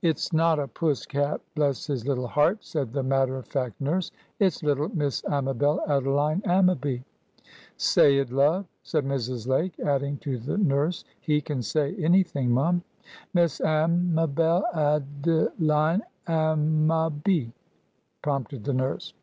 "It's 0.00 0.32
not 0.32 0.60
a 0.60 0.68
puss 0.68 1.04
cat, 1.04 1.40
bless 1.56 1.88
his 1.88 2.06
little 2.06 2.28
heart!" 2.28 2.58
said 2.64 2.92
the 2.92 3.02
matter 3.02 3.36
of 3.36 3.48
fact 3.48 3.80
nurse. 3.80 4.12
"It's 4.38 4.62
little 4.62 4.88
Miss 4.90 5.24
Amabel 5.26 5.80
Adeline 5.88 6.40
Ammaby." 6.42 7.02
"Say 7.76 8.18
it, 8.18 8.30
love!" 8.30 8.66
said 8.84 9.04
Mrs. 9.04 9.48
Lake, 9.48 9.76
adding, 9.80 10.18
to 10.18 10.38
the 10.38 10.56
nurse, 10.56 11.04
"he 11.20 11.40
can 11.40 11.62
say 11.62 11.96
any 11.96 12.22
thing, 12.22 12.52
mum." 12.52 12.84
"Miss 13.34 13.60
Am—abel 13.60 14.66
Ad—e—line 14.72 16.02
Am—ma—by," 16.28 17.52
prompted 18.22 18.62
the 18.62 18.72
nurse. 18.74 19.14